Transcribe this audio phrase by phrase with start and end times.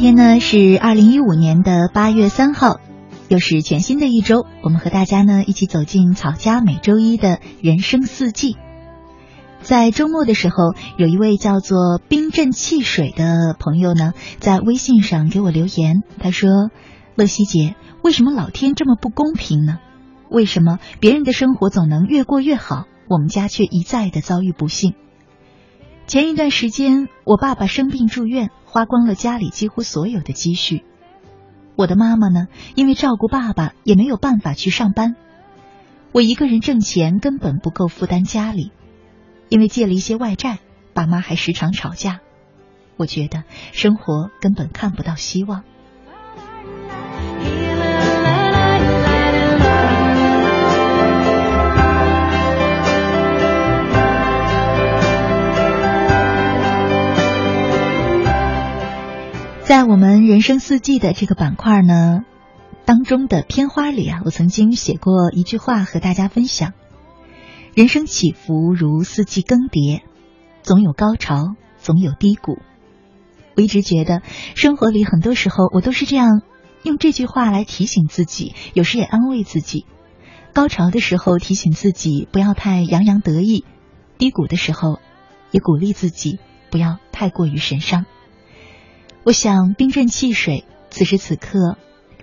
[0.00, 2.78] 今天呢是二零一五年的八月三号，
[3.26, 4.46] 又是全新的一周。
[4.62, 8.56] 我们和大家呢一起走进草家每周一的人生四季。
[9.60, 16.70] 在周末的时候，有一位叫做冰镇汽水的朋友呢，在微信上给我留言，他说
[17.18, 19.80] ：“乐西姐，为什么老天这么不公平呢？
[20.30, 24.94] 为什么别人的生活总能越过越好，我们家却一再的遭遇不幸？”
[26.08, 30.82] 前一段时间，我爸爸生病住院，花光了家里几乎所有的积蓄。
[31.76, 35.16] 我的妈妈呢，因为照顾爸爸，也没有办法去上班。
[36.12, 38.72] 我一个人挣钱根本不够负担家里，
[39.50, 40.60] 因为借了一些外债，
[40.94, 42.20] 爸妈还时常吵架。
[42.96, 45.62] 我觉得生活根本看不到希望。
[59.68, 62.24] 在我们人生四季的这个板块呢，
[62.86, 66.72] 当中的片花里啊，我曾经写过一句话和大家分享：
[67.74, 70.00] 人生起伏如四季更迭，
[70.62, 72.56] 总有高潮，总有低谷。
[73.56, 74.22] 我一直觉得
[74.54, 76.40] 生活里很多时候我都是这样
[76.82, 79.84] 用这句话来提醒自己，有时也安慰自己。
[80.54, 83.66] 高潮的时候提醒自己不要太洋洋得意，
[84.16, 84.98] 低谷的时候
[85.50, 86.38] 也鼓励自己
[86.70, 88.06] 不要太过于神伤。
[89.24, 91.76] 我想，冰镇汽水，此时此刻，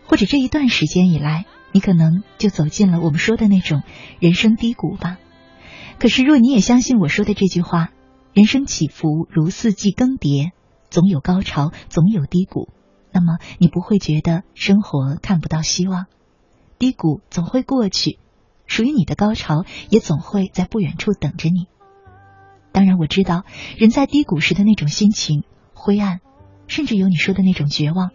[0.08, 3.84] 或者这一段时间以来，你可能就走进了我们说的那种
[4.20, 5.20] 人生低谷吧。
[6.00, 7.92] 可是，若你也相信我说的这句话，
[8.34, 10.52] 人生起伏如四季更迭，
[10.90, 12.70] 总有高潮，总有低谷，
[13.12, 16.08] 那么你不会觉得生活看不到希望，
[16.80, 18.18] 低谷总会过去，
[18.66, 21.68] 属于你的高潮也总会在不远处等着你。
[22.72, 23.44] 当然，我知道
[23.78, 25.44] 人在低谷时的那种心情，
[25.76, 26.20] 灰暗。
[26.68, 28.12] 甚至有你说的那种绝望，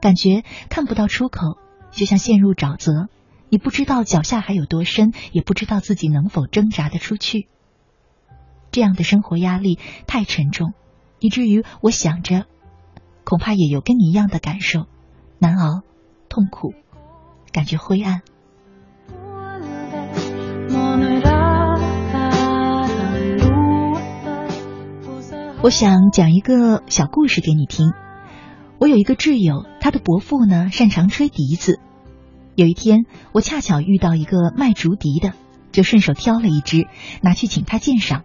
[0.00, 1.58] 感觉看不到出口，
[1.90, 3.08] 就像陷入沼泽，
[3.48, 7.48] 你不知道脚下还有多深，也不知道自己能否挣扎得出去。
[8.70, 10.74] 这样的生活压力太沉重，
[11.18, 12.46] 以至于我想着，
[13.24, 14.86] 恐怕也有跟你一样的感受，
[15.38, 15.82] 难熬、
[16.28, 16.74] 痛苦，
[17.52, 18.22] 感觉灰暗。
[25.62, 27.92] 我想讲一个小故事给你听。
[28.78, 31.80] 我有一个挚友，他的伯父呢擅长吹笛子。
[32.54, 35.32] 有一天，我恰巧遇到一个卖竹笛的，
[35.72, 36.86] 就顺手挑了一支
[37.22, 38.22] 拿去请他鉴赏。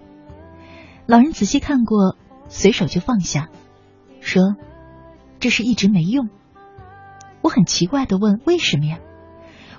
[1.05, 2.17] 老人仔细看过，
[2.49, 3.47] 随手就放下，
[4.19, 4.55] 说
[5.39, 6.29] ：“这是一直没用。”
[7.41, 8.99] 我很奇怪的问：“为什么呀？”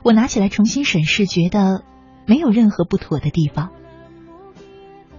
[0.02, 1.84] 我拿起来重新审视，觉得
[2.26, 3.72] 没有任何不妥的地方。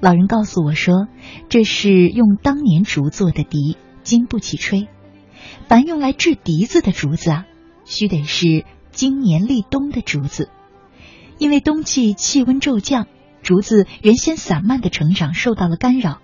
[0.04, 1.08] 老人告诉我说
[1.48, 4.90] ：“这是用当年竹做的笛，经不起吹。
[5.70, 7.46] 凡用来制笛子的竹子啊，
[7.86, 10.50] 须得是经年立冬的竹子。
[11.38, 13.08] 因为冬季气温骤降，
[13.44, 16.20] 竹子原先散漫的成长受到了干扰，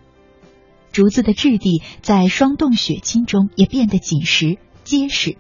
[0.92, 5.38] 竹子的质地在霜冻雪侵中也变得紧实结实。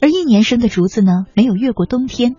[0.00, 2.36] 而一年生的竹子呢，没有越过冬天，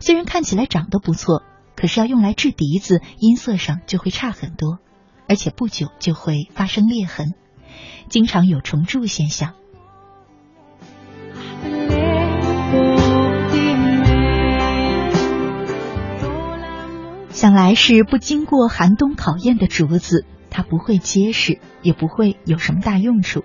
[0.00, 1.42] 虽然看起来长得不错。”
[1.76, 4.78] 可是要用来制笛子，音色上就会差很多，
[5.28, 7.34] 而且不久就会发生裂痕，
[8.08, 9.54] 经常有虫蛀现象。
[17.30, 23.42] 想来是不经过寒冬考验的竹子，它不会结实，也不会有什么大用处。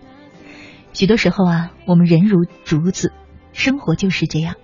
[0.94, 3.12] 许多时候啊，我们人如竹子，
[3.54, 4.56] 生活就是这样，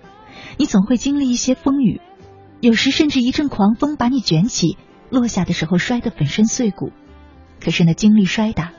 [0.56, 2.00] 你总会经历一些风雨。
[2.64, 4.78] 有时甚至一阵狂风把你卷起，
[5.10, 6.92] 落下的时候摔得粉身碎骨。
[7.60, 8.72] 可是呢，经历摔打、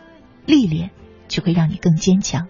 [0.47, 0.89] 历练，
[1.27, 2.47] 却会让你更坚强。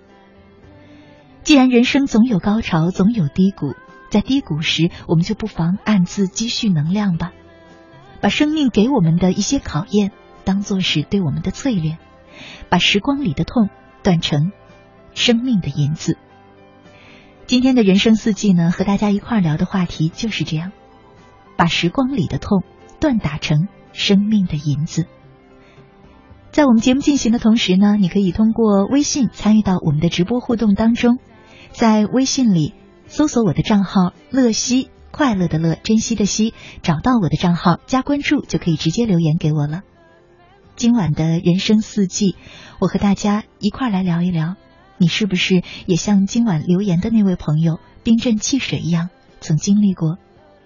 [1.44, 3.74] 既然人生总有高潮，总有低谷，
[4.10, 7.34] 在低谷时，我们就不妨暗自积蓄能量吧，
[8.22, 10.14] 把生命给我们的一些考验
[10.46, 11.98] 当做是对我们的淬炼，
[12.70, 13.68] 把时光里的痛
[14.04, 14.54] 断成
[15.14, 16.18] 生命的银子。
[17.46, 20.72] 今天的人生四季呢，和大家一块儿聊的话题就是这样，
[21.58, 22.64] 把时光里的痛
[23.00, 25.06] 锻打成生命的银子。
[26.52, 31.20] 在我们节目进行的同时呢，你可以通过微信参与到我们的直播互动当中。
[31.72, 32.74] 在微信里
[33.08, 39.82] 搜索我的账号“乐西”，快乐的乐，珍惜的惜，找到我的账号加关注，就可以直接留言给我了。
[40.78, 42.38] 今晚的人生四季，
[42.80, 44.56] 我和大家一块来聊一聊，
[44.98, 49.10] 你是不是也像今晚留言的那位朋友冰镇汽水一样，
[49.42, 50.18] 曾经历过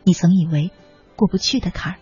[0.10, 0.72] 你曾以为
[1.16, 2.00] 过不去的坎儿？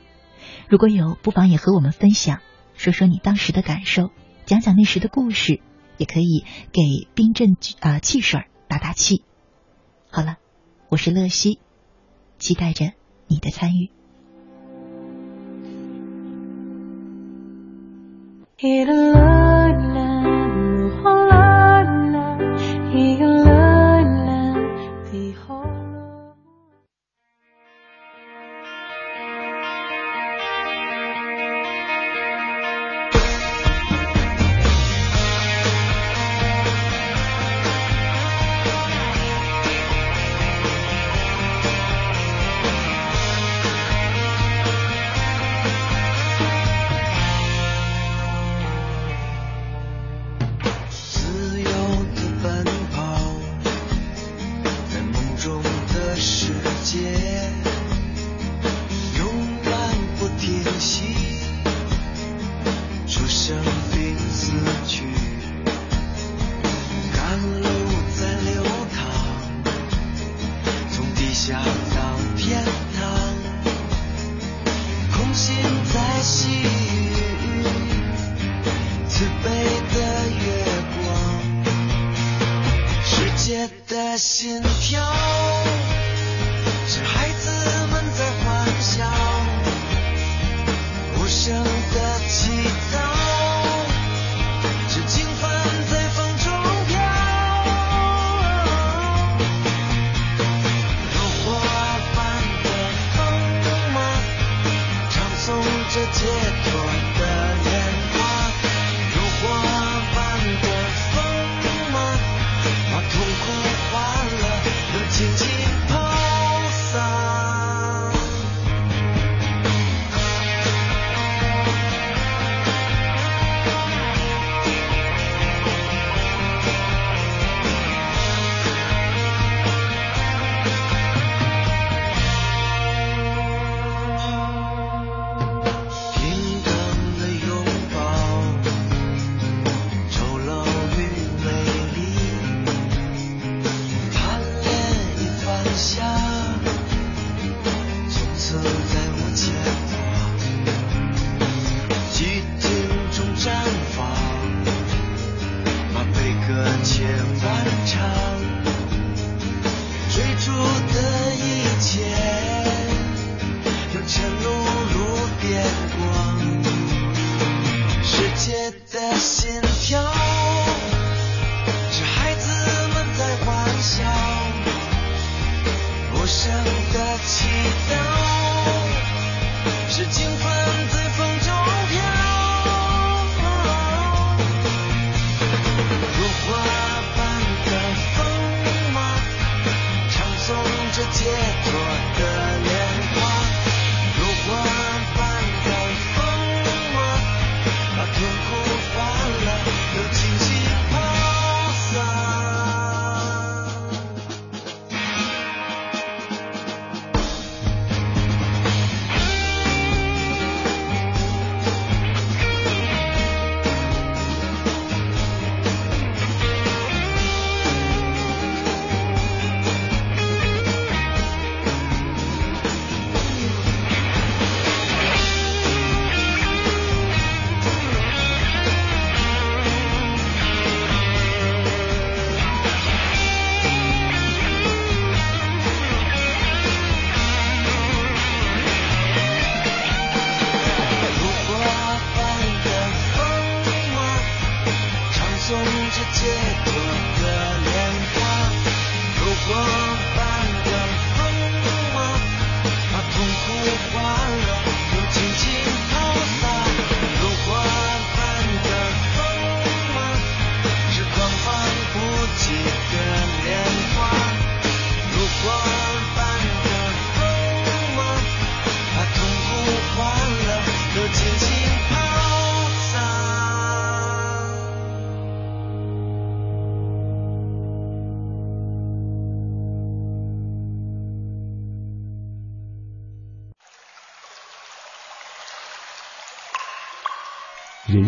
[0.70, 2.40] 如果有，不妨也和我们分享，
[2.74, 4.12] 说说你当时的感受，
[4.46, 5.60] 讲讲那时的故事，
[5.98, 8.46] 也可以给冰镇啊汽水。
[8.70, 9.26] 打打气。
[10.10, 10.38] 好了，
[10.88, 11.60] 我是乐西，
[12.38, 12.94] 期待着
[13.28, 13.92] 你的参与。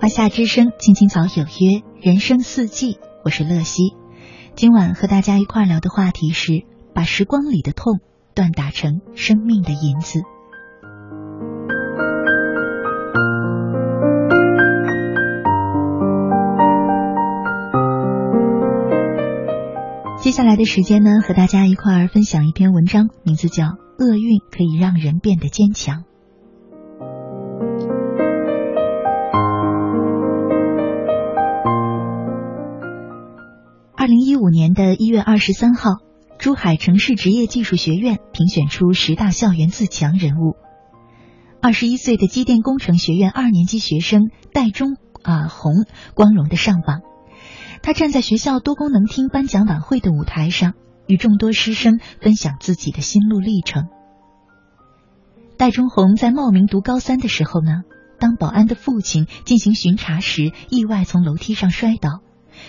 [0.00, 3.94] 华夏之声，青青草有约，人生四季，我是乐西。
[4.54, 6.62] 今晚和大家一块聊的话题是：
[6.94, 8.00] 把时光里的痛
[8.34, 10.22] 锻打成生命的银子。
[20.22, 23.64] 接下来的时间呢，和大家一块儿分享一篇文章，名字叫
[23.98, 26.04] 《厄运可以让人变得坚强》。
[34.00, 35.90] 二零一五年的一月二十三号，
[36.38, 40.56] 珠海城市职业技术学院评选出十大校园自强人物。
[41.60, 47.02] 二十一岁的机电工程学院二年级学生戴中啊红光荣的上榜。
[47.82, 50.72] 他站在学校多功能厅颁奖晚会的舞台上，
[51.06, 53.88] 与众多师生分享自己的心路历程。
[55.58, 57.82] 戴中红在茂名读高三的时候呢，
[58.18, 62.22] 当保安的父亲进行巡查时，意外从楼梯上摔倒。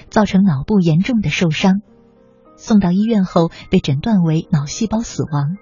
[0.09, 1.81] 造成脑部严重的受伤，
[2.57, 5.57] 送到医院后被诊断为脑细胞死亡。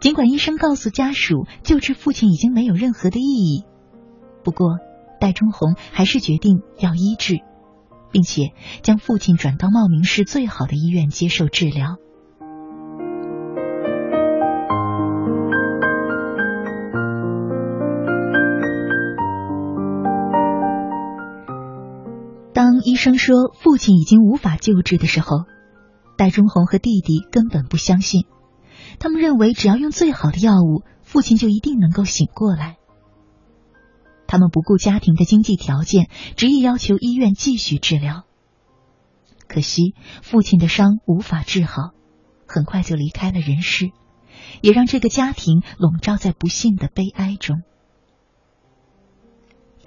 [0.00, 3.64] 尽管医生告诉家属救治父亲已经没有任何的意义，
[4.44, 4.78] 不过
[5.20, 7.40] 戴忠红还是决定要医治，
[8.12, 8.52] 并且
[8.82, 11.96] 将父亲转到茂名市最好的医院接受治疗。
[22.82, 25.44] 医生说父亲已经无法救治的时候，
[26.16, 28.26] 戴忠红和弟弟根本不相信。
[28.98, 32.76] 他们认为只要用最好的药物，父亲就一定能够醒过来。
[34.26, 38.24] 他们不顾家庭的经济条件，执意要求医院继续治疗。
[39.46, 41.92] 可惜父亲的伤无法治好，
[42.46, 43.90] 很快就离开了人世，
[44.60, 47.62] 也让这个家庭笼罩在不幸的悲哀中。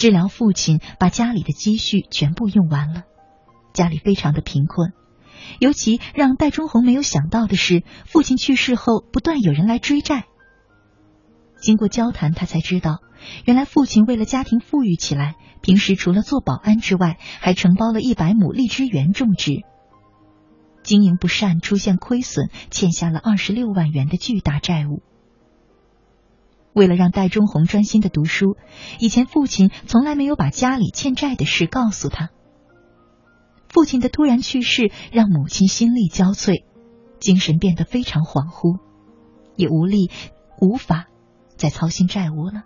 [0.02, 3.04] 治疗父亲，把家里的积蓄全部用完了，
[3.72, 4.94] 家里非常的贫困。
[5.60, 10.26] 尤其让戴忠红没有想到的是，父亲去世后，不断有人来追债。
[11.62, 12.98] 经过交谈，他才知道，
[13.46, 19.52] 原来父亲为了家庭富裕起来，平时除了做保安之外，还承包了一百亩荔枝园种植。
[20.82, 25.04] 经营不善，出现亏损，欠下了二十六万元的巨大债务。
[26.74, 28.58] 为了让戴中红专心的读书，
[29.00, 32.30] 以前父亲从来没有把家里欠债的事告诉他。
[33.70, 36.64] 父亲的突然去世让母亲心力交瘁，
[37.20, 38.80] 精神变得非常恍惚，
[39.56, 40.12] 也无力
[40.60, 41.08] 无法
[41.56, 42.64] 再操心债务了。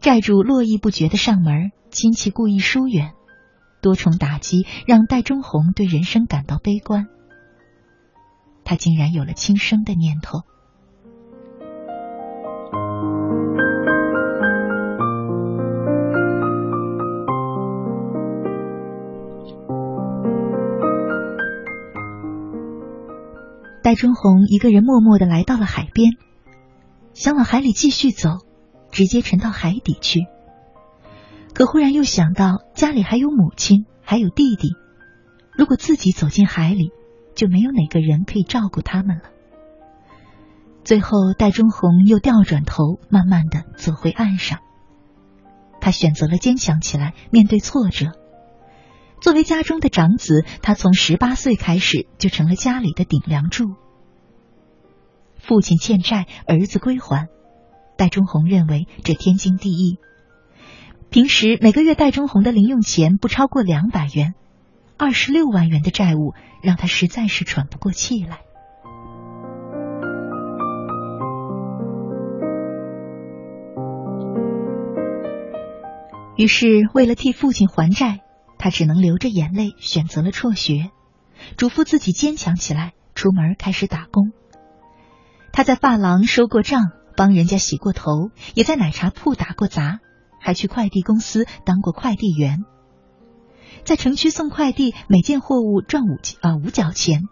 [0.00, 3.12] 债主络绎不绝的上门，亲戚故意疏远，
[3.80, 7.06] 多重打击让戴中红对人生感到悲观。
[8.64, 10.40] 他竟然有了轻生的念头。
[23.82, 26.12] 戴中红一个人默默的来到了海边，
[27.12, 28.38] 想往海里继续走，
[28.90, 30.20] 直接沉到海底去。
[31.52, 34.70] 可忽然又想到家里还有母亲，还有弟弟，
[35.58, 36.90] 如果自己走进海里，
[37.34, 39.24] 就没有哪个人可以照顾他们了。
[40.84, 44.60] 最后，戴中红又调转头，慢慢的走回岸上。
[45.80, 48.12] 他选择了坚强起来，面对挫折。
[49.20, 53.74] 作为家中的长子，他从十八岁开始就成了家里的顶梁柱。
[55.38, 57.28] 父亲欠债，儿子归还，
[57.96, 59.98] 戴中红认为这天经地义。
[61.10, 64.34] 平时每个月戴中红的零用钱不超过两百元，
[64.96, 68.40] 二十六万元的债务让他实在是喘不过气来。
[76.36, 78.20] 于是，为了替父亲还债。
[78.58, 80.92] 他只能流着眼泪选择了辍学，
[81.56, 84.30] 嘱咐自己坚强起来，出门开始打工。
[85.52, 89.98] 他在发廊收过账，帮人家洗过头，也在奶茶铺打过杂，
[90.38, 92.60] 还去快递公司当过快递员。
[93.82, 97.22] 在城区送快递，每件货物赚五啊五角钱。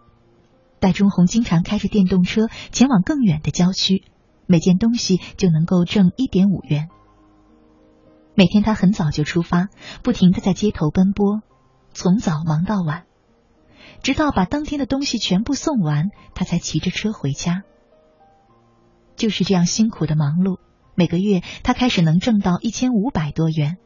[0.81, 4.03] 戴忠红经常开着电动车前往更远的郊区，
[4.47, 6.89] 每件东西就能够挣一点五元。
[8.41, 9.69] 每天他很早就出发，
[10.01, 11.41] 不停的在街头奔波，
[11.93, 13.03] 从早忙到晚，
[14.01, 17.61] 直到把当天的东西全部送完，他才骑着车回家。
[19.15, 20.57] 就是这样辛苦的忙碌，
[20.95, 23.77] 每个月他开始能挣到一千五百多元，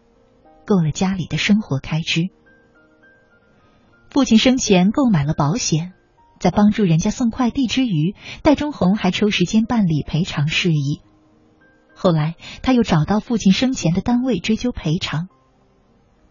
[0.65, 2.29] 够了家里的生活开支。
[4.09, 5.91] 父亲生前购买了保险。
[6.39, 11.01] 在帮助人家送快递之余，戴忠红还抽时间办理赔偿事宜。
[11.95, 15.29] 后来，他又找到父亲生前的单位追究赔偿。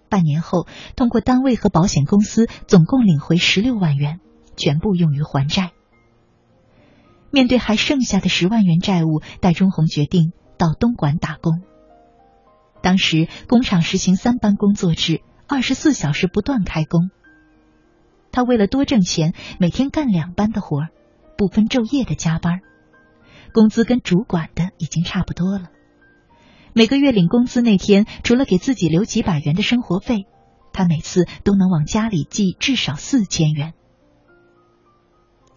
[0.09, 4.21] 半年后，通过单位和保险公司，总共领回十六万元，
[4.57, 5.73] 全部用于还债。
[7.31, 11.63] 面对还剩下的十万元债务，戴忠红决定到东莞打工。
[12.81, 17.11] 当时工厂实行三班工作制，二十四小时不断开工。
[18.31, 20.89] 他为了多挣钱，每天干两班的活儿，
[21.37, 22.61] 不分昼夜的加班，
[23.55, 25.69] 工资跟主管的已经差不多了。
[26.75, 30.27] 每个月领工资那天，除了给自己留几百元的生活费，
[30.73, 33.73] 他每次都能往家里寄至少四千元。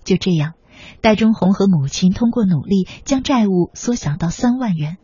[0.03, 0.53] 就这样，
[1.01, 4.97] 戴忠红和母亲通过努力将债务缩小到三万元，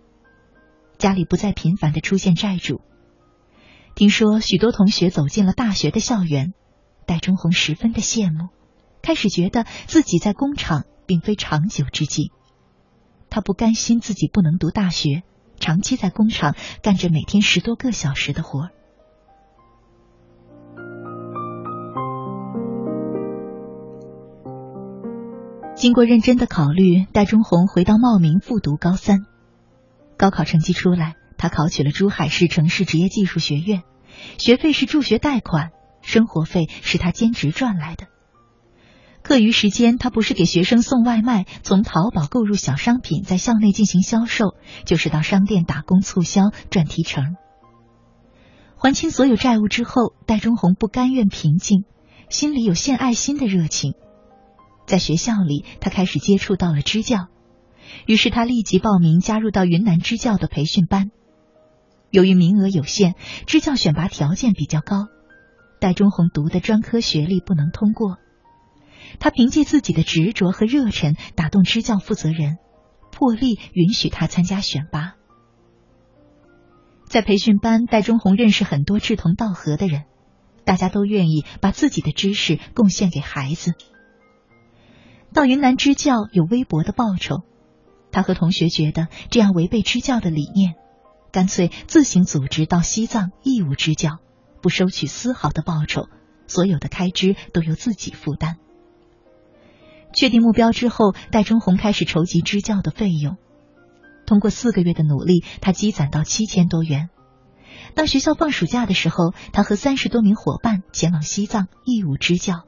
[1.00, 2.80] 家里不再频繁的出现债主。
[3.96, 6.54] 听说许多同学走进了大学的校园。
[7.06, 8.48] 戴忠红十分的羡慕，
[9.02, 12.32] 开始觉得自己在工厂并非长久之计。
[13.34, 15.24] 他不甘心自己不能读大学，
[15.60, 18.70] 长期在工厂干着每天十多个小时的活儿。
[25.76, 29.26] 经过认真的考虑，戴中红回到茂名复读高三。
[30.16, 33.82] 高考成绩出来，他考取了珠海市城市职业技术学院，
[34.38, 35.72] 学费是助学贷款。
[36.04, 38.13] 生活费是他兼职赚来的。
[39.24, 44.56] 课余时间，他不是给学生送外卖，从淘宝购入小商品，在校内进行销售，
[44.86, 47.36] 就是到商店打工促销赚提成。
[48.76, 51.86] 还清所有债务之后，戴中红不甘愿平静，
[52.30, 53.94] 心里有献爱心的热情。
[54.86, 57.28] 在学校里，他开始接触到了支教，
[58.06, 61.12] 于是他立即报名加入到云南支教的培训班。
[62.12, 63.16] 由于名额有限，
[63.48, 65.08] 支教选拔条件比较高。
[65.80, 68.18] 戴中红读的专科学历不能通过，
[69.20, 72.58] 他凭借自己的执着和热忱打动支教负责人，
[73.12, 75.16] 破例允许他参加选拔。
[77.06, 80.04] 在培训班，戴中红认识很多志同道合的人，
[80.66, 83.74] 大家都愿意把自己的知识贡献给孩子。
[85.34, 87.44] 到云南支教有微薄的报酬，
[88.12, 90.76] 他和同学觉得这样违背支教的理念，
[91.32, 94.20] 干脆自行组织到西藏义务支教。
[94.62, 96.08] 不收取丝毫的报酬，
[96.48, 98.60] 所有的开支都由自己负担。
[100.14, 103.38] 确定目标之后，戴中红开始筹集支教的费用。
[104.26, 107.10] 通过四个月的努力，他积攒到七千多元。
[107.96, 112.64] 当学校放暑假的时候，他和三十多名伙伴前往西藏义务支教。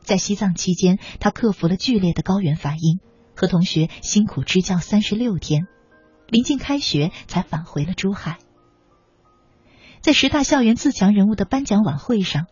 [0.00, 3.00] 在西藏期间，他克服了剧烈的高原反应，
[3.36, 5.66] 和同学辛苦支教三十六天，
[6.28, 8.38] 临近开学才返回了珠海。
[10.00, 12.46] 在十大校园自强人物的颁奖晚会上，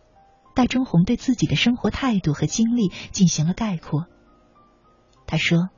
[0.59, 4.07] 戴中红对自己的生活态度和经历进行了概括。
[5.25, 5.69] 他说：“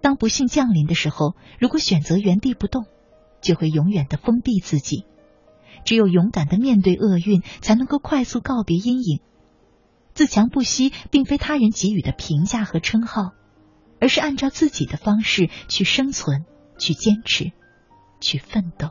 [0.00, 2.84] 当不幸降临的时候，如果选择原地不动，
[3.40, 5.06] 就会永远的封闭自己。
[5.84, 9.18] 只有勇敢的面对厄运，才能够快速告别阴影。
[10.14, 13.32] 自强不息，并非他人给予的评价和称号，
[14.00, 16.44] 而是按照自己的方式去生存，
[16.78, 17.50] 去坚持，
[18.20, 18.90] 去奋斗。”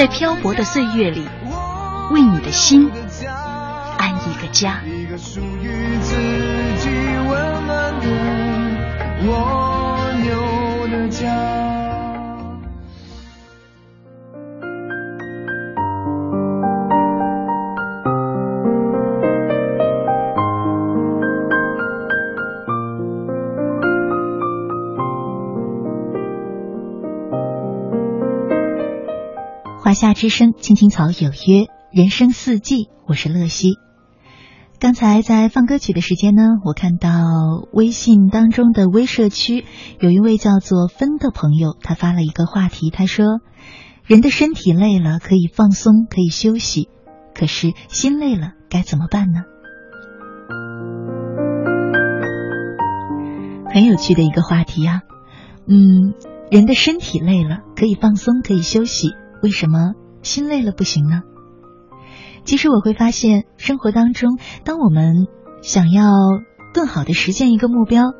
[0.00, 1.28] 在漂泊的岁月里，
[2.10, 2.90] 为你的心
[3.98, 4.80] 安一个家。
[4.86, 6.16] 一个属于自
[6.78, 6.88] 己
[7.28, 8.06] 温暖的
[29.90, 33.70] 华夏之声，青青草有约，人生四季，我是乐西。
[34.78, 37.10] 刚才在放歌曲的时间呢，我看到
[37.72, 39.64] 微信当中的微社区
[39.98, 43.40] 有一位叫做分的朋友，他发了一个话题，他说
[44.06, 46.88] ：“人的身体累了可以放松，可以休息，
[47.34, 49.40] 可是心累了该怎么办呢？”
[53.74, 55.00] 很有趣的一个话题啊，
[55.66, 56.14] 嗯，
[56.48, 59.08] 人的身体累了可以放松，可以休息。
[59.42, 61.22] 为什么心累了不行呢？
[62.44, 65.26] 其实我会发现，生活当中，当我们
[65.62, 66.12] 想要
[66.72, 68.12] 更好的实现一个目标，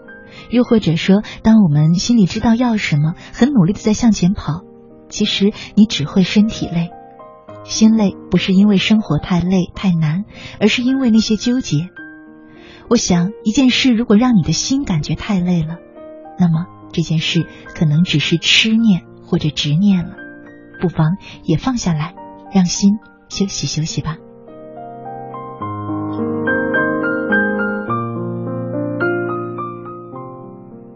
[0.51, 4.63] 又或者说，当我们心里知道要什么，很努力的在向前跑，
[5.09, 6.91] 其实你只会身体累，
[7.65, 10.25] 心累不是因为生活太累太难，
[10.61, 11.89] 而是因为那些纠结。
[12.89, 15.77] 我想，一件事如果让你的心感觉太累了，
[16.39, 20.15] 那么这件事可能只是痴念或者执念了。
[20.81, 22.15] 不妨也放下来，
[22.53, 24.17] 让心休息休息吧。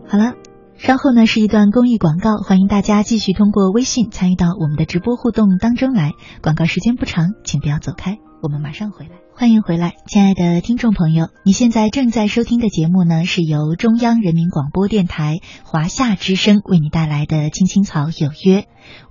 [0.08, 0.34] 好了，
[0.76, 6.12] 稍后呢是一段公益广告，欢迎大家继续通过微信参与到我们的直播互动当中来。
[6.40, 9.12] 广告时间不长，请不要走开，我们马上回来。
[9.34, 18.60] 欢迎回来，亲爱的听众朋友，你现在正在收听的节目呢是由中央人民广播电台华夏之声为你带来的《青青草有约》。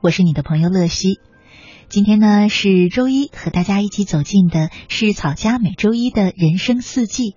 [0.02, 1.20] 我是你的朋友乐西，
[1.90, 7.36] 今天呢是周一，和大家一起走进的是草家每周一的人生四季。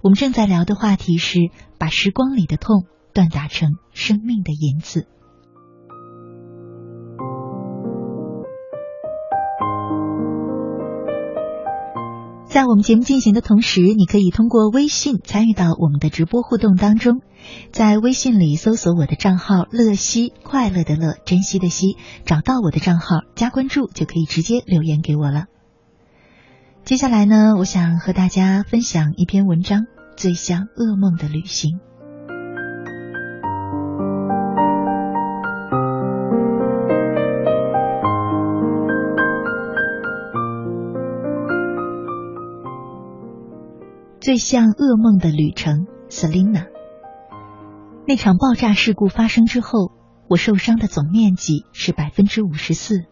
[0.00, 5.08] 我们正在聊的话题是把时光里的痛锻打成生命的银子。
[12.52, 17.22] 在我们节目进行的同时，你可以通过微信参与到我们的直播互动当中。
[17.70, 25.46] 在微信里搜索我的账号“乐西”，快乐的乐，珍惜的惜，找到我的账号加关注，就可以直接留言给我了。
[26.84, 29.80] 接下来呢，我想和大家分享一篇文章，
[30.14, 31.78] 《最像噩梦的旅行》。
[44.22, 46.68] 最像噩梦的旅程，Selina。
[48.06, 49.90] 那场爆炸事故发生之后，
[50.28, 53.02] 我受伤的总面积是百分之五十四。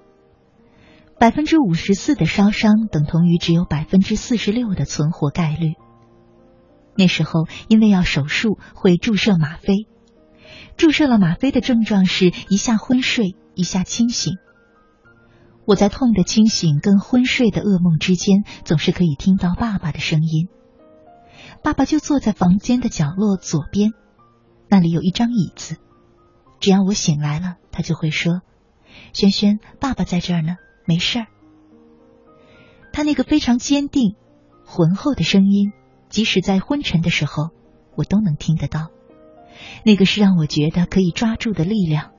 [1.18, 5.72] 百分之五十四的烧伤等同于只有百分之四十六的存活概率。
[6.94, 9.88] 那时候因为要手术，会注射吗啡。
[10.76, 14.34] 注射了吗啡的症状是一下昏睡，一下清醒。
[15.64, 20.46] 我在痛的清醒跟昏睡的噩梦之间，总是可以听到爸爸的声音。
[21.62, 23.92] 爸爸就坐在房间的角落左边，
[24.68, 25.76] 那里有一张椅子。
[26.58, 28.42] 只要我醒来了，他就会说
[29.12, 31.26] ：“轩轩，爸爸在这儿呢，没事儿。”
[32.92, 34.16] 他那个非常坚定、
[34.64, 35.72] 浑厚的声音，
[36.08, 37.50] 即使在昏沉的时候，
[37.94, 38.88] 我都能听得到。
[39.84, 42.12] 那个是让我觉得可以抓住的力量，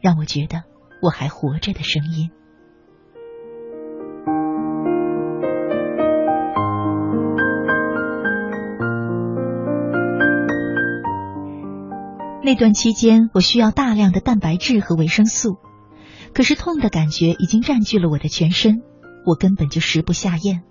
[0.00, 0.64] 让我觉得
[1.02, 2.30] 我还活着的声音。
[12.48, 15.58] 那段期间，我需要大量的蛋白质和维生素，
[16.32, 18.80] 可是痛的感觉已经占据了我的全身，
[19.26, 20.62] 我根本就食不下咽。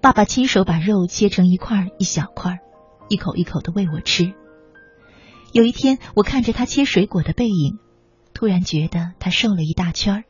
[0.00, 2.58] 爸爸亲手把肉切成一块一小块，
[3.08, 4.34] 一口一口的喂我吃。
[5.52, 7.78] 有一天，我看着他切水果的背影，
[8.32, 10.24] 突然觉得他瘦了一大圈儿，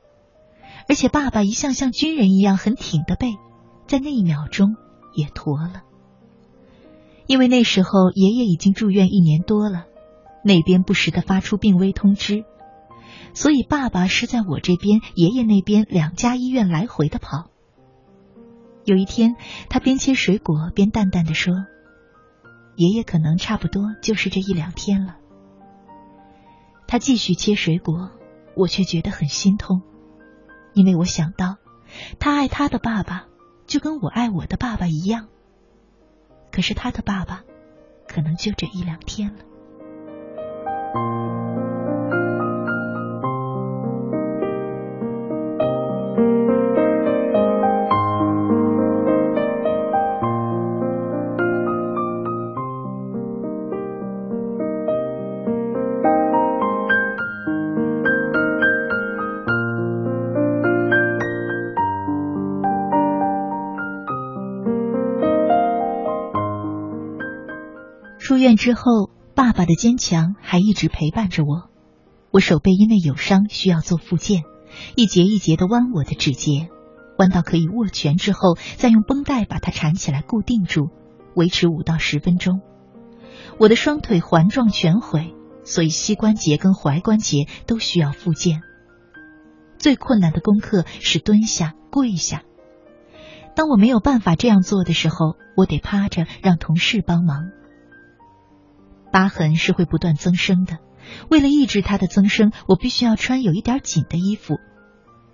[0.90, 3.28] 而且爸爸一向像军人一样很挺的背，
[3.86, 4.76] 在那一秒钟
[5.14, 5.84] 也驼了。
[7.26, 9.86] 因为那时候爷爷已经住院一年多了。
[10.44, 12.44] 那边不时的发出病危通知，
[13.32, 17.50] 所以爸爸是在我这边、爷爷那边两家医院来回的跑。
[18.84, 19.36] 有一天，
[19.70, 21.54] 他边切水果边淡淡的说
[22.76, 25.16] ：“爷爷可能差不多就是这一两天了。”
[26.86, 28.10] 他继续切水果，
[28.54, 29.80] 我却觉得很心痛，
[30.74, 31.56] 因为我想到
[32.18, 33.24] 他爱他的爸爸，
[33.66, 35.28] 就跟我爱我的爸爸一样。
[36.52, 37.42] 可是他的爸爸，
[38.06, 39.40] 可能就这一两天了。
[68.18, 69.13] 出院之后。
[69.54, 71.70] 爸的坚强还一直陪伴着我。
[72.30, 74.42] 我手背因为有伤需要做复健，
[74.96, 76.68] 一节一节的弯我的指节，
[77.16, 80.90] 弯到可以握拳之后，再用绷带把它缠起来固定住，
[81.34, 82.60] 维持五到十分钟。
[83.58, 88.62] 我的双腿环状全毁，所以膝关节跟踝关节都需要复健。
[89.78, 92.42] 最困难的功课是蹲下、跪下。
[93.54, 97.50] 当我没有办法这样做的时候，我得趴着让同事帮忙。
[99.14, 100.78] 疤痕是会不断增生的，
[101.30, 104.56] 为了抑制它的增生，我必须要穿有一点紧的衣服，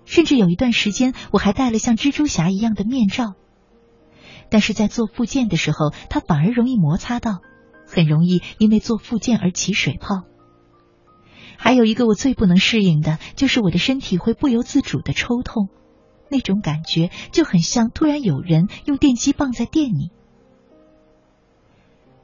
[0.05, 3.33] 甚至有一段时间我还戴了像蜘蛛侠一样的面罩。
[4.51, 7.39] 但是在做复健的时候，它反而容易摩擦到，
[7.87, 10.25] 很容易因为做复健而起水泡。
[11.57, 15.69] 还有一个我最不能适应的就是我的身体会不由自主的抽痛。
[16.29, 20.11] 那种感觉就很像突然有人用电击棒在电你。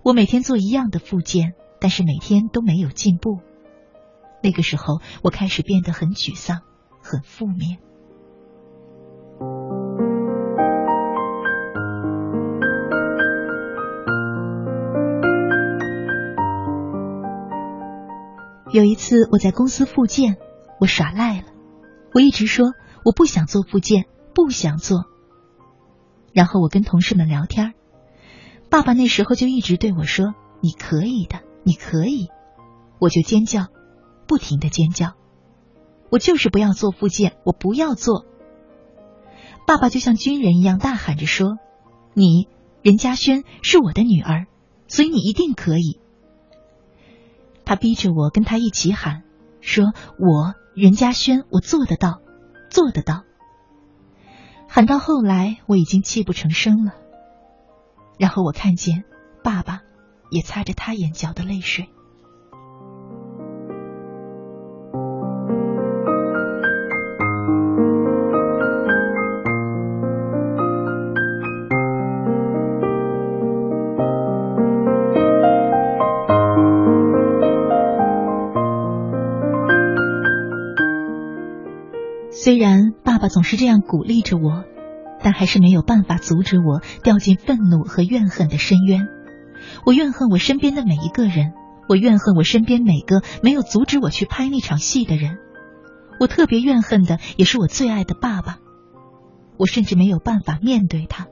[0.07, 3.41] 我每天做一样的复健，但是每天都没有进步。
[4.41, 6.61] 那个时候，我开始变得很沮丧，
[7.01, 7.79] 很负面。
[18.71, 20.37] 有一次我在公司复健，
[20.79, 21.47] 我耍赖了，
[22.13, 22.67] 我一直说。
[23.03, 25.03] 我不想做复健，不想做。
[26.31, 27.73] 然后我跟同事们聊天，
[28.69, 32.27] 爸爸那时候就一直对我说：“你可以的，你可以。”
[32.99, 33.67] 我就尖叫，
[34.27, 35.13] 不停的尖叫，
[36.09, 38.25] 我就是不要做复健，我不要做。
[39.65, 41.57] 爸爸就像军人一样大喊着说
[42.15, 42.47] ：“你
[42.81, 44.47] 任嘉轩是我的女儿，
[44.87, 45.99] 所以你一定可以。”
[47.65, 49.23] 他逼着我跟他一起喊，
[49.61, 52.21] 说：“我任嘉轩，我做得到。”
[52.69, 53.23] 做得到，
[54.67, 56.91] 喊到后来我已经泣不成声了。
[58.17, 59.03] 然后我看见
[59.43, 59.81] 爸爸
[60.29, 61.89] 也擦着他眼角的泪水。
[82.47, 84.63] 虽然爸爸总是这样鼓励着我，
[85.21, 89.07] 但还是没有办法阻止我掉进愤怒和怨恨的深渊。
[89.85, 91.53] 我怨恨我身边的每一个人，
[91.89, 95.37] 我怨恨我身边每个没有阻止我去拍那场戏的人。
[96.19, 98.59] 我特别怨恨的也是我最爱的爸爸，
[99.57, 101.27] 我甚至没有办法面对他。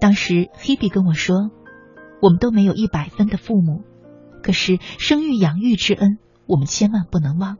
[0.00, 1.50] 当时 Hebe 跟我说
[2.20, 3.82] ：“我们都没有一百分的父母，
[4.42, 7.58] 可是生育养育之恩，我们千万不能忘。”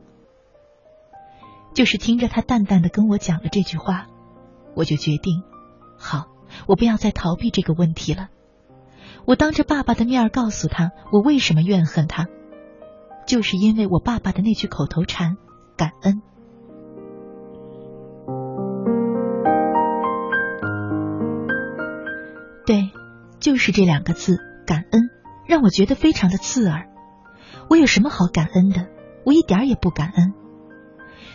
[1.73, 4.07] 就是听着他淡淡的跟我讲了这句话，
[4.75, 5.43] 我就决定，
[5.97, 6.27] 好，
[6.67, 8.29] 我不要再逃避这个问题了。
[9.25, 12.27] 我当着爸爸的面告诉他，我为什么怨恨他，
[13.25, 15.37] 就是因为我爸爸的那句口头禅
[15.75, 16.21] “感恩”。
[22.67, 22.91] 对，
[23.39, 25.09] 就是这两个字“感恩”，
[25.47, 26.89] 让我觉得非常的刺耳。
[27.69, 28.87] 我有什么好感恩的？
[29.23, 30.33] 我一点也不感恩。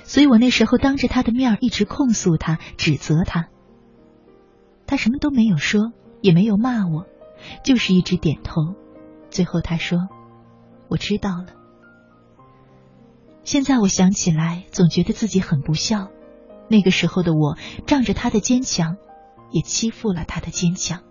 [0.04, 3.48] 所以我那时候当着他的面一直控诉他、指责他，
[4.86, 7.06] 他什么都没有说，也没有骂我，
[7.64, 8.74] 就是一直点头。
[9.30, 10.08] 最后他说
[10.88, 11.54] ：“我知道了。”
[13.44, 16.08] 现在我想起来，总觉得自己很不孝。
[16.68, 17.56] 那个时候的我，
[17.86, 18.96] 仗着他的坚强，
[19.50, 21.02] 也欺负了他的坚强。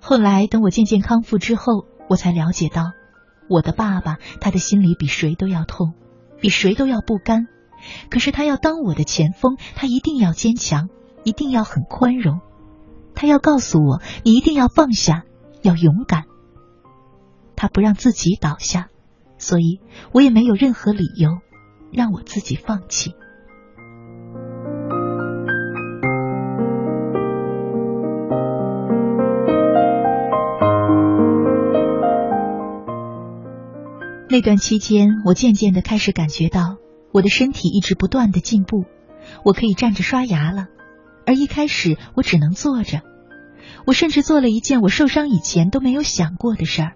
[0.00, 2.92] 后来等我渐渐康复之后，我才了解到，
[3.48, 5.94] 我的爸爸他的心里比谁都要痛。
[6.40, 7.46] 比谁都要不甘，
[8.10, 10.88] 可是他要当我的前锋，他一定要坚强，
[11.24, 12.40] 一定要很宽容，
[13.14, 15.24] 他要告诉我，你一定要放下，
[15.62, 16.24] 要勇敢。
[17.56, 18.88] 他不让自己倒下，
[19.36, 19.80] 所以
[20.12, 21.38] 我也没有任何理由
[21.92, 23.14] 让我自己放弃。
[34.30, 36.76] 那段期间，我渐渐的开始感觉到
[37.12, 38.84] 我的身体一直不断的进步，
[39.44, 40.68] 我可以站着刷牙了，
[41.26, 43.00] 而一开始我只能坐着。
[43.86, 46.92] 我甚至做了一件我受伤以前都没有想过的事儿，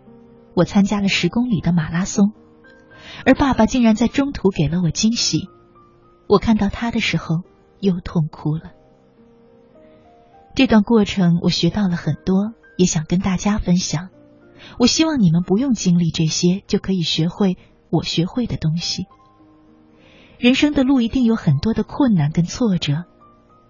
[0.54, 2.32] 我参加了十公里的马拉松，
[3.26, 5.48] 而爸爸竟然在中途给了我惊喜。
[6.28, 7.42] 我看到他的时候
[7.80, 8.70] 又痛哭了。
[10.54, 14.10] 这段过程我学到了很多，也想跟大家分享。
[14.78, 17.56] 我希望你们不用经历这些就可以学会
[17.90, 19.06] 我学会的东西。
[20.38, 23.04] 人生的路一定有很多的困难跟挫折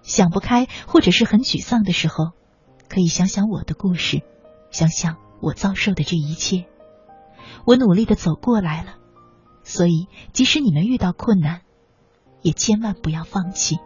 [0.03, 2.33] 想不开或者是很沮丧的时候
[2.89, 4.23] 可以想想我的故事
[4.71, 6.67] 想想我遭受的这一切。
[7.67, 8.97] 我努力的走过来了
[9.63, 11.63] 所以即使你们遇到困难
[12.43, 13.79] 也千万不要放弃。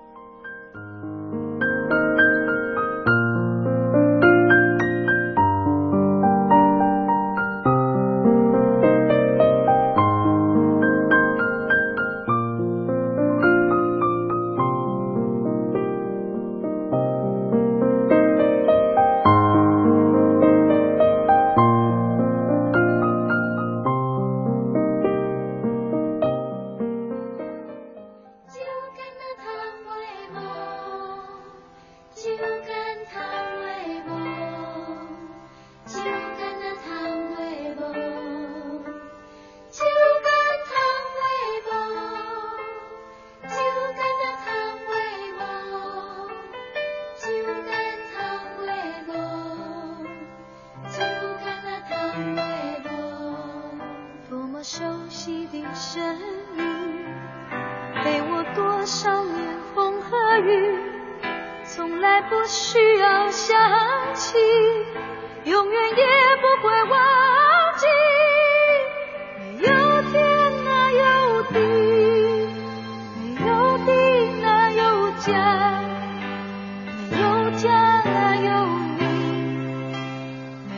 [63.48, 64.36] 想起
[65.44, 66.04] 永远也
[66.36, 67.00] 不会忘
[67.78, 67.86] 记
[69.38, 71.58] 没有天哪有地
[73.16, 73.90] 没有地
[74.42, 75.80] 哪有家
[77.08, 77.72] 没有家
[78.04, 78.68] 哪有
[78.98, 79.02] 你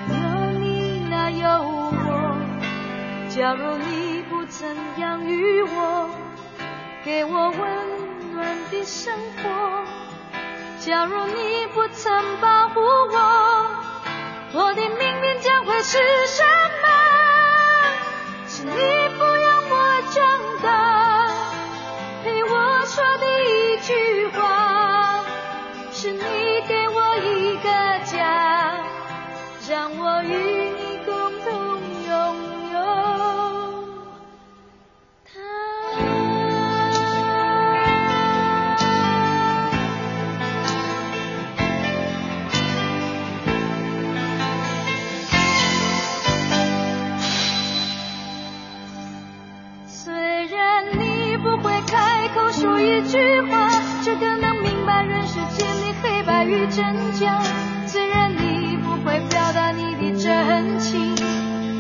[0.06, 2.38] 没有你哪有我
[3.30, 6.08] 假如你不曾养育我
[7.04, 9.12] 给我温暖的生
[9.42, 9.89] 活。
[10.80, 13.70] 假如你不曾保护我，
[14.54, 16.42] 我的命运将会是什
[16.80, 16.88] 么？
[18.48, 18.70] 是你
[19.18, 20.22] 不要我长
[20.62, 21.28] 大，
[22.24, 23.24] 陪我说第
[23.74, 25.22] 一句话。
[25.92, 26.22] 是你
[26.66, 27.68] 给我一个
[28.06, 28.78] 家，
[29.68, 30.59] 让我与。
[52.60, 53.70] 说一句话
[54.04, 57.40] 却更能明白人世间的黑白与真假
[57.86, 61.16] 虽然你不会表达你的真情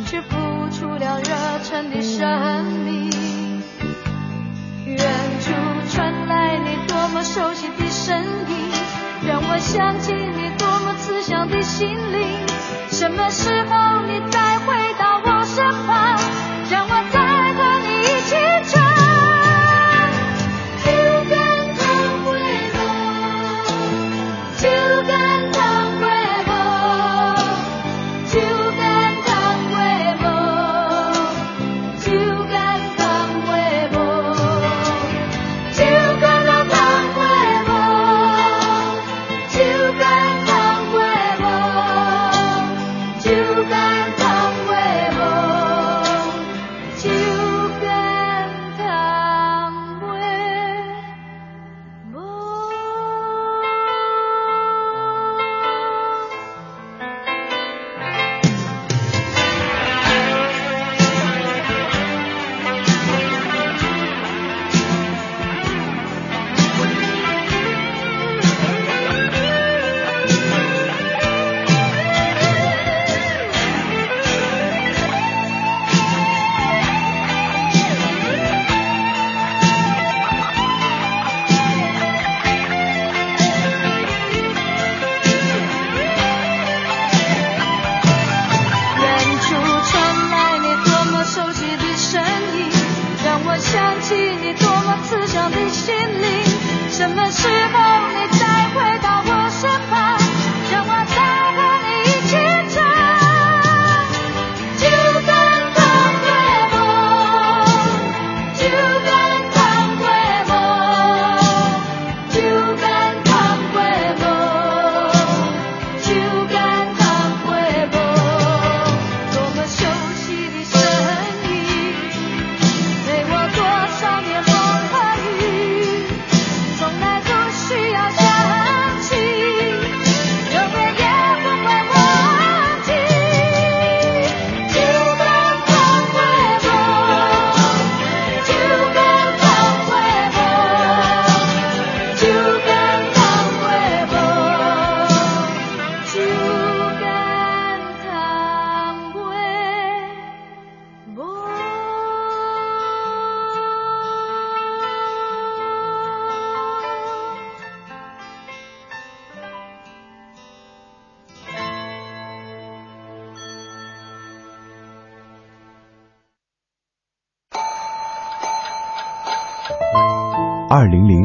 [0.06, 0.38] 却付
[0.70, 3.10] 出了热忱的生命
[4.86, 4.98] 远
[5.40, 5.52] 处
[5.90, 8.16] 传来你多么熟悉的声
[8.48, 8.70] 音
[9.28, 12.26] 让我想起你多么慈祥的心灵。
[12.88, 16.18] 什么时候你再回到我身旁
[16.70, 17.09] 让我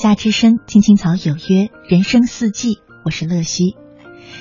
[0.00, 3.74] 夏之声，青青草有约，人生四季，我是乐西。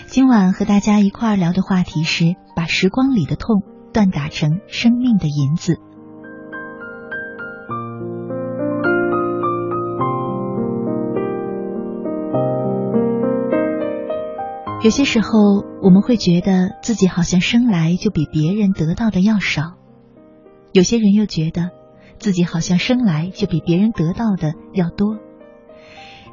[0.05, 5.79] 今晚和大家一块儿聊的话题是：把时光里的痛锻打成生命的银子。
[14.83, 19.73] 有些时候，我们会觉得自己好像生来就比别人得到的要少；
[20.71, 21.71] 有些人又觉得
[22.19, 25.17] 自己好像生来就比别人得到的要多。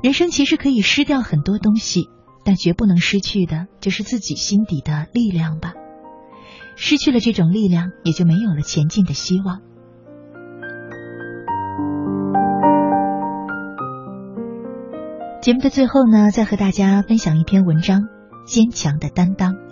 [0.05, 2.11] 人生其实可以失掉很多东西，
[2.45, 5.73] 但绝不能失去的就是自己心底的力量吧。
[6.77, 9.63] 失去了这种力量，也就没有了前进的希望。
[15.41, 18.03] 节目的最后呢，再和大家分享一篇文章：
[18.47, 19.64] 坚强的担当。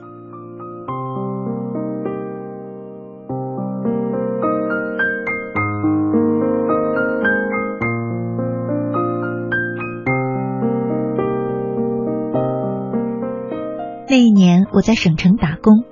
[14.12, 15.84] 那一年我在省城打工，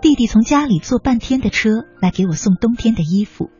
[0.00, 3.50] 弟弟从家里坐半天的车来给我送冬天的衣服。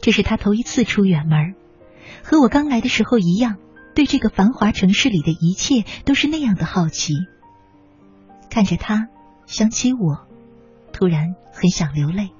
[0.00, 1.54] 这是他头一次出远门，
[2.24, 3.56] 和我刚来的时候一样，
[3.94, 7.12] 对这个繁华城市里的一切都是那样的好奇。
[8.48, 9.08] 看着他，
[9.44, 10.26] 想起我，
[10.94, 12.30] 突然很想流泪。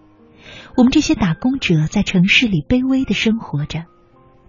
[0.78, 3.84] 我们这些打工者在城市里卑微的生活着，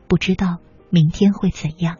[0.07, 0.59] 不知道
[0.91, 1.97] 明天会怎样。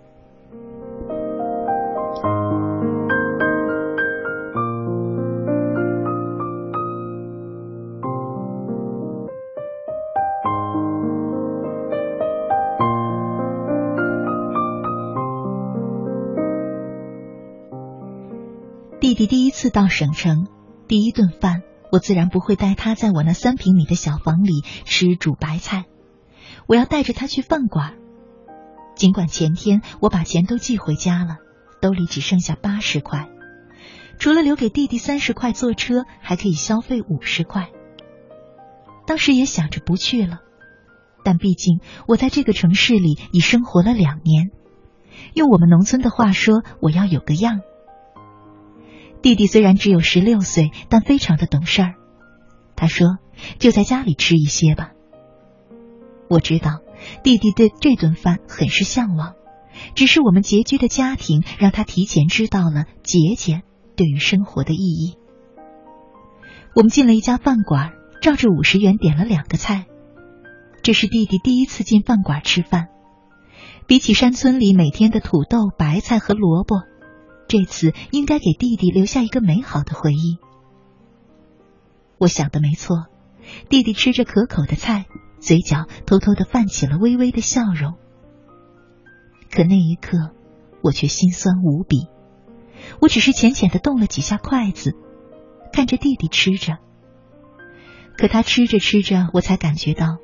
[19.28, 20.47] 第一次到省城，
[20.88, 21.61] 第一顿饭，
[21.91, 25.86] 我自然不会带他在我那三平米的小房里吃煮白菜，
[26.65, 27.95] 我要带着他去饭馆。
[28.95, 31.38] 尽管前天我把钱都寄回家了，
[31.82, 33.28] 兜里只剩下八十块，
[34.17, 37.69] 除了留给弟弟三十块坐车，还可以消费五十块。
[39.05, 40.39] 当时也想着不去了，
[41.23, 44.51] 但毕竟我在这个城市里已生活了两年。
[45.34, 47.61] 用我们农村的话说，我要有个样。
[49.22, 51.95] 弟弟虽然只有十六岁，但非常的懂事儿。
[52.76, 53.18] 他说
[53.59, 54.91] ：“就在家里吃一些吧。”
[56.30, 56.82] 我知道
[57.24, 59.34] 弟弟对这顿饭很是向往，
[59.95, 63.63] 只是我们拮据的家庭让他提前知道了节俭
[63.95, 65.18] 对于生活的意义。
[66.76, 69.86] 我们进了一家饭馆，照着五十元点了两个菜。
[70.84, 72.88] 这是弟弟第一次进饭馆吃饭，
[73.88, 76.84] 比起山村里每天的土豆、白菜和萝卜，
[77.47, 80.37] 这次应该给弟弟留下一个美好的回忆。
[82.17, 83.05] 我想的没错，
[83.69, 85.05] 弟弟吃着可口的菜。
[85.39, 87.93] 嘴角偷偷的泛起了微微的笑容，
[89.51, 90.31] 可那一刻，
[90.81, 92.07] 我却心酸无比。
[92.99, 94.95] 我只是浅浅的动了几下筷子，
[95.71, 96.79] 看着弟弟吃着。
[98.17, 100.17] 可他吃着吃着，我才感觉到，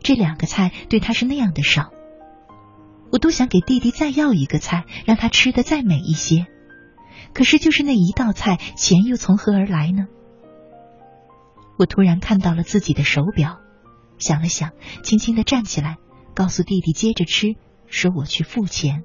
[0.00, 1.90] 这两个菜对他是那样的少。
[3.10, 6.46] 我多想给弟弟再要一个菜，让他吃的再美一些。
[7.34, 10.06] 可是就是那一道菜，钱又从何而来呢？
[11.78, 13.58] 我突然看到了自己的手表。
[14.18, 14.70] 想了想，
[15.02, 15.96] 轻轻的站起来，
[16.34, 17.56] 告诉弟弟接着吃，
[17.86, 19.02] 说我去付钱。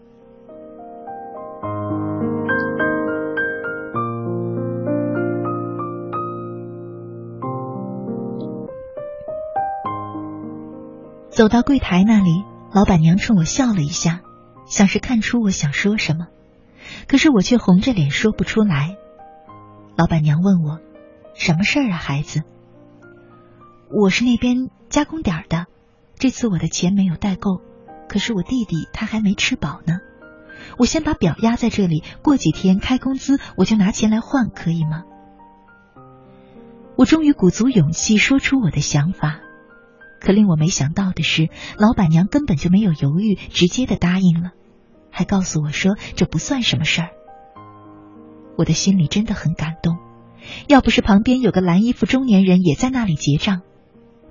[11.30, 14.22] 走到柜台那里，老板娘冲我笑了一下，
[14.68, 16.28] 像是看出我想说什么，
[17.08, 18.98] 可是我却红着脸说不出来。
[19.96, 20.80] 老板娘问我
[21.34, 22.44] ：“什么事儿啊，孩子？”
[23.90, 25.66] 我是那边加工点儿的，
[26.18, 27.62] 这次我的钱没有带够，
[28.10, 30.00] 可是我弟弟他还没吃饱呢。
[30.78, 35.04] 我先把表压在这里，过几天开工资我就拿钱来换，可以吗？
[36.98, 39.40] 我终于鼓足勇气说出我的想法，
[40.20, 44.52] 可令我没想到的是，老板娘根本就没有犹豫，直接的答应了，
[45.18, 47.10] 还告诉我说这不算什么事儿。
[48.56, 49.98] 我的心里真的很感动，
[50.68, 53.64] 要不是旁边有个蓝衣服中年人也在那里结账。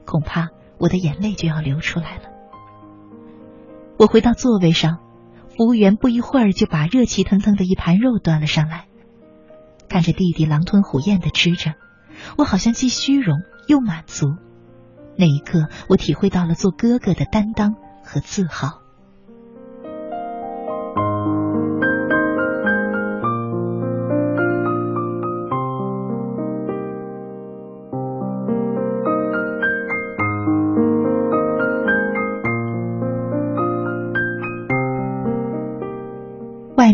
[0.05, 2.22] 恐怕我的眼泪就要流出来了。
[3.99, 4.99] 我回到座位上，
[5.49, 8.87] 服务员不一会儿就把热气腾腾的一盘肉端了上来。
[9.89, 11.74] 看着弟弟狼吞虎咽的吃着，
[12.39, 14.37] 我好像既虚荣又满足。
[15.18, 17.74] 那一刻，我体会到了做哥哥的担当
[18.05, 18.86] 和自豪。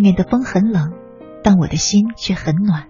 [0.02, 0.94] 外面的风很冷，
[1.44, 2.88] 但我的心却很暖。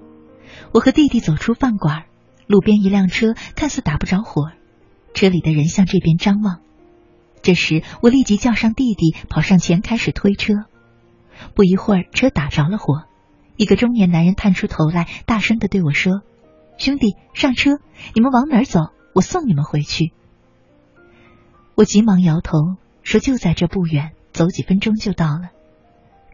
[0.72, 2.06] 我和弟弟走出饭馆，
[2.46, 4.50] 路边一辆车看似打不着火，
[5.12, 6.60] 车里的人向这边张望。
[7.42, 10.54] 这时，我立即叫上弟弟，跑上前开始推车。
[11.54, 13.02] 不一会儿，车打着了火。
[13.58, 16.22] 一个中年男人探出头来，大声的对我说
[16.80, 17.72] ：“兄弟，上车！
[18.14, 18.80] 你们往哪儿走？
[19.14, 20.14] 我送你们回去。”
[21.76, 22.56] 我急忙摇头
[23.02, 25.50] 说：“就在这不远，走几分钟就到了。”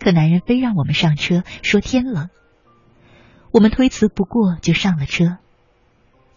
[0.00, 2.28] 可男人非让我们上车，说天冷。
[3.50, 5.38] 我们推辞不过，就上了车。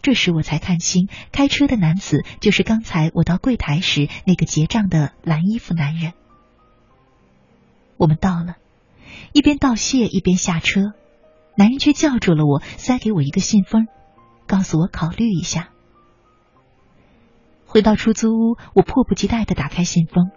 [0.00, 6.12] 这时我才看清，开车的男子就是刚才我到柜台时那个结账的蓝衣服男人。
[7.96, 8.56] 我们到了，
[9.32, 10.92] 一边道谢一边下车，
[11.56, 13.86] 男人却叫住了我，塞给我一个信封，
[14.48, 15.68] 告诉我考虑一下。
[17.64, 20.30] 回到出租屋，我迫不及待的打开信封，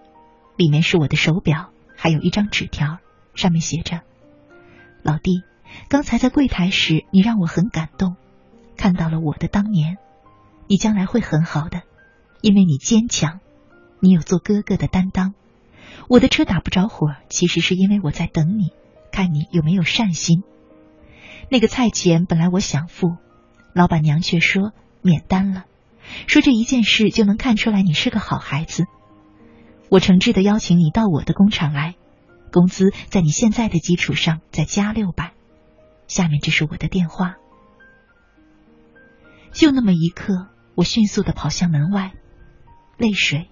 [0.58, 3.00] 里面是我的手表，还有一张纸条。
[3.36, 4.02] 上面写着
[5.04, 5.44] ：“老弟，
[5.90, 8.16] 刚才在柜台时，你让我很感动，
[8.78, 9.98] 看到了我的当年。
[10.68, 11.84] 你将来会很好的，
[12.42, 13.40] 因为你坚强，
[14.00, 15.34] 你有做哥哥的担当。
[16.08, 18.72] 我的车打不着火，其实是因为我在等你，
[19.12, 20.44] 看你有没有善心。
[21.50, 23.16] 那个菜钱本来我想付，
[23.74, 24.72] 老板娘却说
[25.02, 25.66] 免单了，
[26.26, 28.86] 说这一件事就能看出来你是个好孩子。
[29.90, 31.96] 我诚挚的邀请你到我的工厂来。”
[32.52, 35.34] 工资在你现在的基础上再加六百，
[36.08, 37.36] 下面这是我的电话。
[39.52, 42.14] 就那么一刻，我迅速的跑向门外，
[42.98, 43.50] 泪水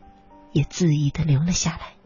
[0.51, 2.02] 也恣意的流了下来。